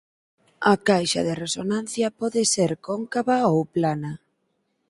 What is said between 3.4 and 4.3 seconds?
ou plana.